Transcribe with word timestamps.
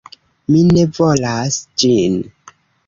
Mi 0.53 0.61
ne 0.71 0.87
volas 1.01 1.61
ĝin! 1.85 2.21